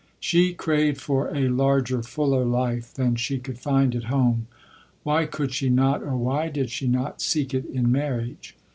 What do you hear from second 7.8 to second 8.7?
marriage?